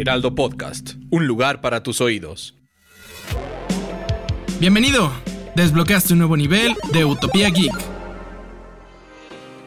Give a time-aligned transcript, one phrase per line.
[0.00, 2.54] Heraldo Podcast, un lugar para tus oídos.
[4.60, 5.10] Bienvenido.
[5.56, 7.74] Desbloqueaste un nuevo nivel de Utopía Geek.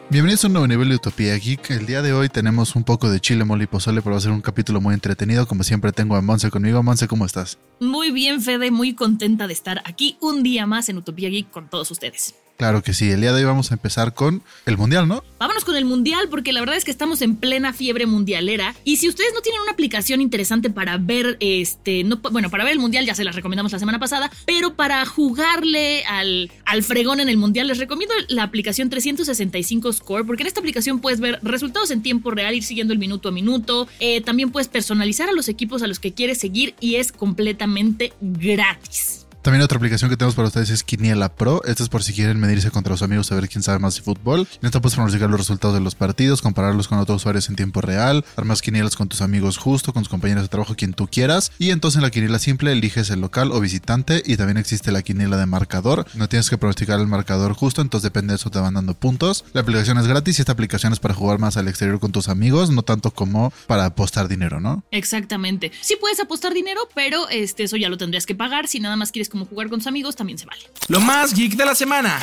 [0.08, 1.72] Bienvenidos a un nuevo nivel de Utopía Geek.
[1.72, 4.22] El día de hoy tenemos un poco de chile, mole y pozole, pero va a
[4.22, 5.46] ser un capítulo muy entretenido.
[5.46, 6.82] Como siempre tengo a Monse conmigo.
[6.82, 7.58] Monse, ¿cómo estás?
[7.78, 11.68] Muy bien, Fede, muy contenta de estar aquí un día más en Utopía Geek con
[11.68, 12.36] todos ustedes.
[12.56, 15.24] Claro que sí, el día de hoy vamos a empezar con el Mundial, ¿no?
[15.38, 18.98] Vámonos con el Mundial porque la verdad es que estamos en plena fiebre mundialera y
[18.98, 22.78] si ustedes no tienen una aplicación interesante para ver este, no, bueno, para ver el
[22.78, 27.28] Mundial ya se las recomendamos la semana pasada, pero para jugarle al, al fregón en
[27.28, 31.90] el Mundial les recomiendo la aplicación 365 Score porque en esta aplicación puedes ver resultados
[31.90, 35.48] en tiempo real, ir siguiendo el minuto a minuto, eh, también puedes personalizar a los
[35.48, 39.26] equipos a los que quieres seguir y es completamente gratis.
[39.42, 41.62] También otra aplicación que tenemos para ustedes es Quiniela Pro.
[41.64, 44.02] Esta es por si quieren medirse contra los amigos, a ver quién sabe más de
[44.02, 44.46] fútbol.
[44.60, 47.80] En esta puedes pronosticar los resultados de los partidos, compararlos con otros usuarios en tiempo
[47.80, 51.50] real, armas quinielas con tus amigos justo, con tus compañeros de trabajo, quien tú quieras.
[51.58, 55.02] Y entonces en la quiniela simple eliges el local o visitante y también existe la
[55.02, 56.06] quiniela de marcador.
[56.14, 59.44] No tienes que pronosticar el marcador justo, entonces depende de eso te van dando puntos.
[59.54, 62.28] La aplicación es gratis y esta aplicación es para jugar más al exterior con tus
[62.28, 64.84] amigos, no tanto como para apostar dinero, ¿no?
[64.92, 65.72] Exactamente.
[65.80, 68.68] Sí puedes apostar dinero, pero este, eso ya lo tendrías que pagar.
[68.68, 70.62] Si nada más quieres como jugar con tus amigos, también se vale.
[70.86, 72.20] Lo más geek de la semana.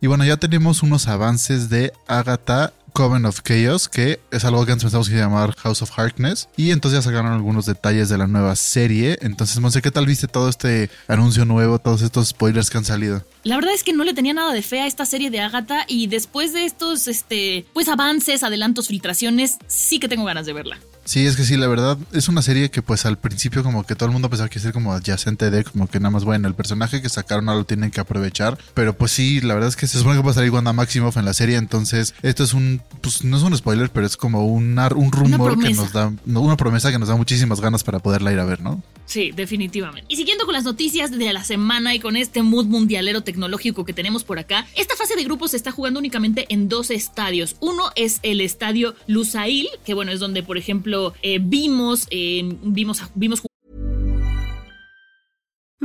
[0.00, 4.72] Y bueno, ya tenemos unos avances de Agatha Coven of Chaos, que es algo que
[4.72, 6.48] antes pensamos que llamar House of Harkness.
[6.56, 9.18] Y entonces ya sacaron algunos detalles de la nueva serie.
[9.22, 13.24] Entonces, Monse, ¿qué tal viste todo este anuncio nuevo, todos estos spoilers que han salido?
[13.42, 15.84] La verdad es que no le tenía nada de fe a esta serie de Agatha
[15.88, 20.78] y después de estos este, pues avances, adelantos, filtraciones, sí que tengo ganas de verla.
[21.08, 23.94] Sí, es que sí, la verdad es una serie que pues al principio como que
[23.94, 26.54] todo el mundo pensaba que ser como adyacente de como que nada más bueno, el
[26.54, 29.86] personaje que sacaron ahora lo tienen que aprovechar, pero pues sí, la verdad es que
[29.86, 32.82] se supone que va a salir Wanda Maximoff en la serie, entonces esto es un,
[33.00, 36.58] pues no es un spoiler, pero es como un, un rumor que nos da, una
[36.58, 38.82] promesa que nos da muchísimas ganas para poderla ir a ver, ¿no?
[39.06, 40.04] Sí, definitivamente.
[40.08, 43.94] Y siguiendo con las noticias de la semana y con este mood mundialero tecnológico que
[43.94, 47.56] tenemos por acá, esta fase de grupos se está jugando únicamente en dos estadios.
[47.60, 53.02] Uno es el estadio Lusail, que bueno, es donde, por ejemplo, eh, vimos, eh, vimos,
[53.14, 53.40] vimos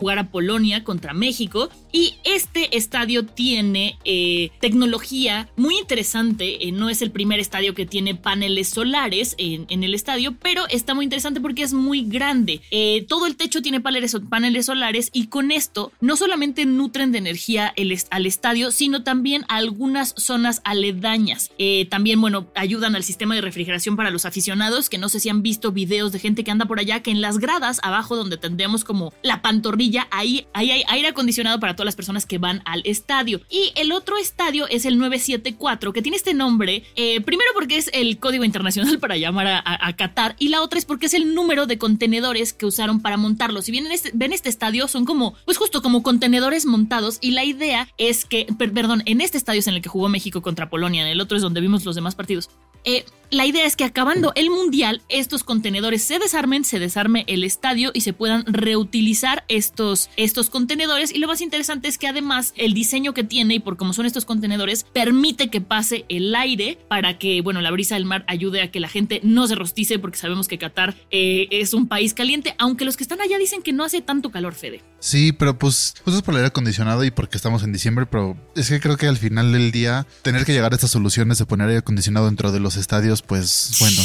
[0.00, 6.88] Jugar a Polonia contra México y este estadio tiene eh, tecnología muy interesante, eh, no
[6.88, 11.40] es el primer estadio que tiene paneles solares en, el estadio, pero está muy interesante
[11.40, 12.60] porque es muy grande.
[12.70, 17.18] Eh, todo el techo tiene paneles, paneles, solares y con esto no solamente nutren de
[17.18, 17.74] energía
[18.10, 21.50] al estadio, sino también algunas zonas aledañas.
[21.90, 25.42] También, bueno, ayudan al sistema de refrigeración para los aficionados, que no sé si han
[25.42, 28.84] visto videos de gente que anda por allá, que en las gradas abajo donde tendremos
[28.84, 32.82] como la pantorrilla, ahí, ahí hay aire acondicionado para todas las personas que van al
[32.84, 33.40] estadio.
[33.50, 37.90] Y el otro estadio es el 974, que tiene este nombre, eh, primero porque es
[37.92, 41.34] el código internacional para llamar a, a, Qatar, y la otra es porque es el
[41.34, 43.62] número de contenedores que usaron para montarlo.
[43.62, 47.32] Si bien en este, ven este estadio, son como, pues justo como contenedores montados, y
[47.32, 50.42] la idea es que, per, perdón, en este estadio es en el que jugó México
[50.42, 52.50] contra Polonia, en el otro es donde vimos los demás partidos.
[52.84, 57.44] Eh, la idea es que acabando el mundial, estos contenedores se desarmen, se desarme el
[57.44, 61.14] estadio y se puedan reutilizar estos, estos contenedores.
[61.14, 64.06] Y lo más interesante es que además el diseño que tiene y por cómo son
[64.06, 68.62] estos contenedores permite que pase el aire para que, bueno, la brisa del mar ayude
[68.62, 72.14] a que la gente no se rostice porque sabemos que Qatar eh, es un país
[72.14, 74.82] caliente, aunque los que están allá dicen que no hace tanto calor, Fede.
[75.00, 78.36] Sí, pero pues, pues es por el aire acondicionado y porque estamos en diciembre, pero
[78.56, 81.46] es que creo que al final del día tener que llegar a estas soluciones de
[81.46, 84.02] poner aire acondicionado dentro de los estadios, pues bueno.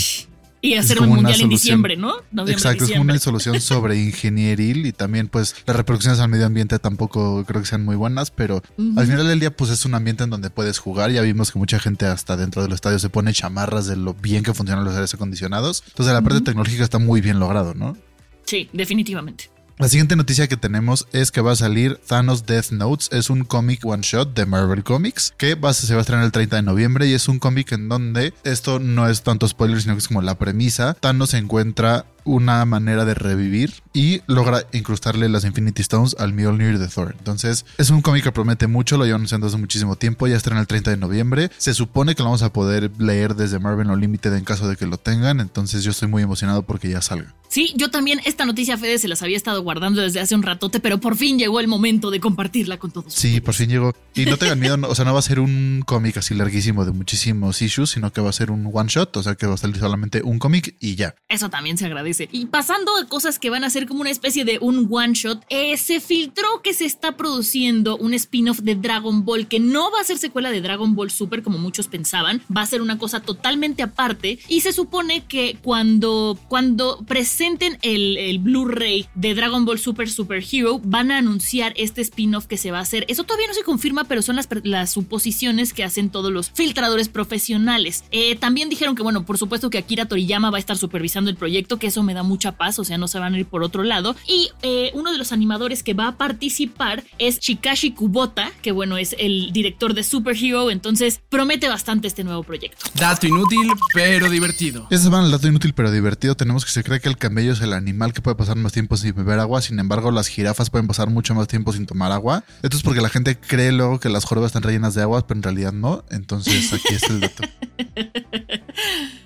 [0.62, 2.13] Y hacer un mundial en diciembre, ¿no?
[2.31, 3.18] Noviembre, exacto, diciembre.
[3.18, 7.62] es una solución sobre ingenieril y también pues las reproducciones al medio ambiente tampoco creo
[7.62, 8.98] que sean muy buenas, pero uh -huh.
[8.98, 11.12] al final del día pues es un ambiente en donde puedes jugar.
[11.12, 14.44] Ya vimos que mucha gente hasta dentro del estadio se pone chamarras de lo bien
[14.44, 15.83] que funcionan los aires acondicionados.
[15.88, 16.45] Entonces la parte uh -huh.
[16.45, 17.98] tecnológica está muy bien logrado, ¿no?
[18.45, 19.52] Sí, definitivamente.
[19.79, 23.09] La siguiente noticia que tenemos es que va a salir Thanos Death Notes.
[23.11, 26.31] Es un cómic one shot de Marvel Comics que va, se va a estrenar el
[26.31, 29.95] 30 de noviembre y es un cómic en donde esto no es tanto spoiler, sino
[29.95, 30.93] que es como la premisa.
[30.93, 36.79] Thanos se encuentra una manera de revivir y logra incrustarle las Infinity Stones al Mjolnir
[36.79, 37.15] de Thor.
[37.17, 40.61] Entonces, es un cómic que promete mucho, lo llevan anunciando hace muchísimo tiempo, ya estrena
[40.61, 41.51] el 30 de noviembre.
[41.57, 44.85] Se supone que lo vamos a poder leer desde Marvel Unlimited en caso de que
[44.85, 47.33] lo tengan, entonces yo estoy muy emocionado porque ya salga.
[47.53, 50.79] Sí, yo también esta noticia, Fede, se las había estado guardando desde hace un ratote,
[50.79, 53.13] pero por fin llegó el momento de compartirla con todos.
[53.13, 53.93] Sí, por fin llegó.
[54.15, 56.91] Y no tengan miedo, o sea, no va a ser un cómic así larguísimo de
[56.91, 59.57] muchísimos issues, sino que va a ser un one shot, o sea, que va a
[59.57, 61.13] salir solamente un cómic y ya.
[61.29, 62.12] Eso también se agradece.
[62.31, 65.44] Y pasando a cosas que van a ser como una especie de un one shot,
[65.50, 70.01] eh, se filtró que se está produciendo un spin-off de Dragon Ball que no va
[70.01, 73.21] a ser secuela de Dragon Ball Super como muchos pensaban, va a ser una cosa
[73.21, 79.80] totalmente aparte y se supone que cuando, cuando presenten el el Blu-ray de Dragon Ball
[79.80, 83.06] Super Super Hero, van a anunciar este spin-off que se va a hacer.
[83.07, 87.09] Eso todavía no se confirma, pero son las, las suposiciones que hacen todos los filtradores
[87.09, 88.04] profesionales.
[88.12, 91.36] Eh, también dijeron que, bueno, por supuesto que Akira Toriyama va a estar supervisando el
[91.36, 93.63] proyecto, que eso me da mucha paz, o sea, no se van a ir por
[93.63, 94.15] otro lado.
[94.27, 98.97] Y eh, uno de los animadores que va a participar es Chikashi Kubota, que bueno,
[98.97, 102.85] es el director de Super Hero, entonces promete bastante este nuevo proyecto.
[102.95, 104.88] Dato inútil, pero divertido.
[104.89, 106.35] Ese es el dato inútil pero divertido.
[106.35, 108.97] Tenemos que se cree que el camello es el animal que puede pasar más tiempo
[108.97, 112.44] sin beber agua, sin embargo las jirafas pueden pasar mucho más tiempo sin tomar agua.
[112.61, 115.39] Esto es porque la gente cree luego que las jorobas están rellenas de agua, pero
[115.39, 116.03] en realidad no.
[116.09, 117.44] Entonces aquí está el dato.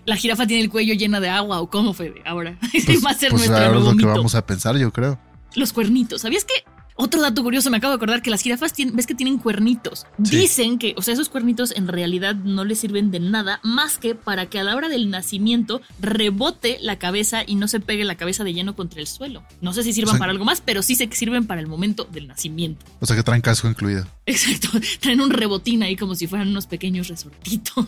[0.05, 2.57] La jirafa tiene el cuello lleno de agua o cómo fue ahora.
[2.85, 4.09] Pues, va a ser pues nuestro ahora es nuevo lo que mito.
[4.09, 5.19] vamos a pensar, yo creo.
[5.55, 6.21] Los cuernitos.
[6.21, 6.53] ¿Sabías que
[6.99, 10.07] otro dato curioso, me acabo de acordar que las jirafas tienen, ves que tienen cuernitos.
[10.23, 10.37] Sí.
[10.37, 14.15] Dicen que, o sea, esos cuernitos en realidad no les sirven de nada más que
[14.15, 18.15] para que a la hora del nacimiento rebote la cabeza y no se pegue la
[18.15, 19.43] cabeza de lleno contra el suelo.
[19.61, 21.61] No sé si sirvan O sea, para algo más, pero sí sé que sirven para
[21.61, 22.83] el momento del nacimiento.
[22.99, 24.07] O sea que traen casco incluido.
[24.25, 24.69] Exacto,
[24.99, 27.85] traen un rebotín ahí como si fueran unos pequeños resortitos.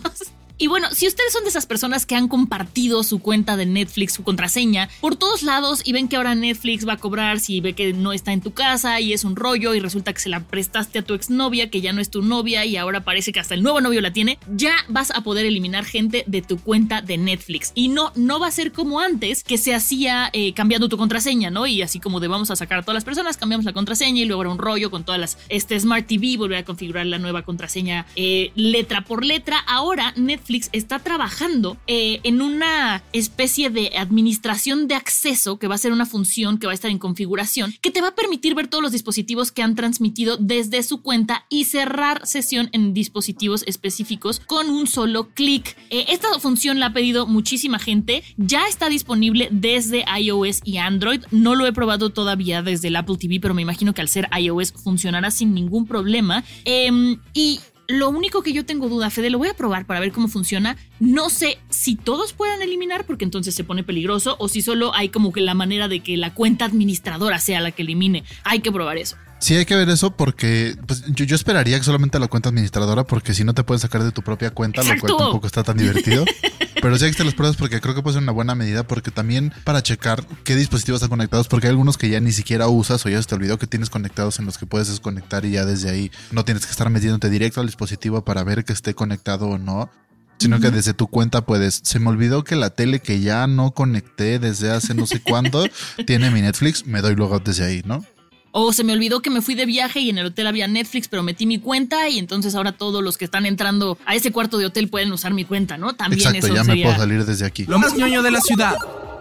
[0.62, 4.12] Y bueno, si ustedes son de esas personas que han compartido su cuenta de Netflix,
[4.12, 7.72] su contraseña, por todos lados y ven que ahora Netflix va a cobrar si ve
[7.72, 10.42] que no está en tu casa y es un rollo y resulta que se la
[10.42, 13.54] prestaste a tu exnovia que ya no es tu novia y ahora parece que hasta
[13.54, 17.18] el nuevo novio la tiene, ya vas a poder eliminar gente de tu cuenta de
[17.18, 17.72] Netflix.
[17.74, 21.50] Y no, no va a ser como antes que se hacía eh, cambiando tu contraseña,
[21.52, 21.68] ¿no?
[21.68, 24.26] Y así como de vamos a sacar a todas las personas, cambiamos la contraseña y
[24.26, 27.44] luego era un rollo con todas las, este Smart TV, volver a configurar la nueva
[27.44, 29.58] contraseña eh, letra por letra.
[29.66, 35.80] Ahora Netflix está trabajando eh, en una especie de administración de acceso que va a
[35.80, 38.68] ser una función que va a estar en configuración que te va a permitir ver
[38.68, 44.40] todos los dispositivos que han transmitido desde su cuenta y cerrar sesión en dispositivos específicos
[44.40, 45.78] con un solo clic.
[45.90, 51.22] Eh, esta función la ha pedido muchísima gente, ya está disponible desde iOS y Android.
[51.32, 54.30] No lo he probado todavía desde el Apple TV, pero me imagino que al ser
[54.38, 56.44] iOS funcionará sin ningún problema.
[56.66, 60.12] Em, y lo único que yo tengo duda, Fede, lo voy a probar para ver
[60.12, 60.78] cómo funciona.
[61.00, 65.10] No sé si todos puedan eliminar, porque entonces se pone peligroso, o si solo hay
[65.10, 68.24] como que la manera de que la cuenta administradora sea la que elimine.
[68.44, 69.18] Hay que probar eso.
[69.40, 73.06] Sí, hay que ver eso porque pues, yo, yo esperaría que solamente la cuenta administradora,
[73.06, 75.78] porque si no te pueden sacar de tu propia cuenta, lo cual tampoco está tan
[75.78, 76.26] divertido.
[76.82, 79.54] Pero sí existen las pruebas porque creo que puede ser una buena medida, porque también
[79.64, 83.10] para checar qué dispositivos están conectados, porque hay algunos que ya ni siquiera usas o
[83.10, 85.90] ya se te olvidó que tienes conectados en los que puedes desconectar y ya desde
[85.90, 89.58] ahí no tienes que estar metiéndote directo al dispositivo para ver que esté conectado o
[89.58, 89.90] no.
[90.38, 91.82] Sino que desde tu cuenta puedes.
[91.84, 95.66] Se me olvidó que la tele que ya no conecté desde hace no sé cuándo
[96.08, 96.86] tiene mi Netflix.
[96.86, 98.06] Me doy logout desde ahí, ¿no?
[98.52, 101.08] O se me olvidó que me fui de viaje y en el hotel había Netflix,
[101.08, 104.58] pero metí mi cuenta y entonces ahora todos los que están entrando a ese cuarto
[104.58, 105.94] de hotel pueden usar mi cuenta, ¿no?
[105.94, 107.66] También Exacto, eso ya me puedo salir desde aquí.
[107.66, 108.76] Lo más ñoño de la ciudad.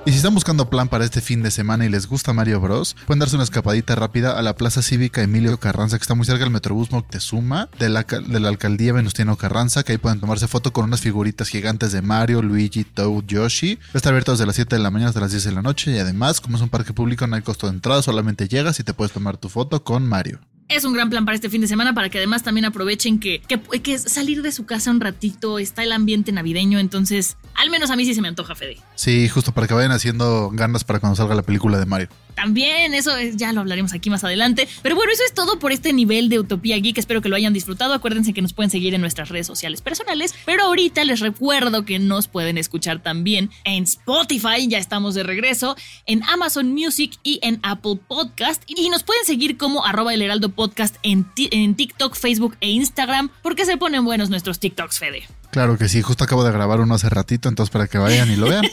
[0.07, 2.97] Y si están buscando plan para este fin de semana y les gusta Mario Bros,
[3.07, 6.45] pueden darse una escapadita rápida a la Plaza Cívica Emilio Carranza, que está muy cerca
[6.45, 10.73] del Metrobús Moctezuma, de la, de la alcaldía Venustiano Carranza, que ahí pueden tomarse foto
[10.73, 13.78] con unas figuritas gigantes de Mario, Luigi, Toad, Yoshi.
[13.93, 15.99] Está abierto desde las 7 de la mañana hasta las 10 de la noche y
[15.99, 18.95] además, como es un parque público, no hay costo de entrada, solamente llegas y te
[18.95, 20.40] puedes tomar tu foto con Mario.
[20.69, 23.40] Es un gran plan para este fin de semana para que además también aprovechen que,
[23.40, 27.91] que, que salir de su casa un ratito, está el ambiente navideño, entonces al menos
[27.91, 28.79] a mí sí se me antoja, Fede.
[28.95, 32.09] Sí, justo para que vayan haciendo ganas para cuando salga la película de Mario.
[32.35, 34.69] También, eso es- ya lo hablaremos aquí más adelante.
[34.83, 36.97] Pero bueno, eso es todo por este nivel de Utopía Geek.
[36.99, 37.95] Espero que lo hayan disfrutado.
[37.95, 40.35] Acuérdense que nos pueden seguir en nuestras redes sociales personales.
[40.47, 44.69] Pero ahorita les recuerdo que nos pueden escuchar también en Spotify.
[44.69, 45.75] Ya estamos de regreso.
[46.07, 48.62] En Amazon Music y en Apple Podcast.
[48.69, 53.31] Y nos pueden seguir como arroba el heraldo podcast en, en TikTok, Facebook e Instagram.
[53.43, 55.27] Porque se ponen buenos nuestros TikToks, Fede.
[55.50, 58.37] Claro que sí, justo acabo de grabar uno hace ratito, entonces para que vayan y
[58.37, 58.64] lo vean.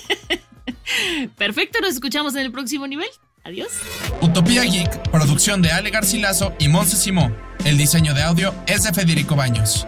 [1.37, 3.07] Perfecto, nos escuchamos en el próximo nivel.
[3.43, 3.69] Adiós.
[4.21, 7.31] Utopía Geek, producción de Ale Garcilaso y Monse Simó.
[7.63, 9.87] El diseño de audio es de Federico Baños.